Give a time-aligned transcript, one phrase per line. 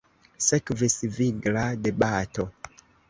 [0.45, 2.47] Sekvis vigla debato.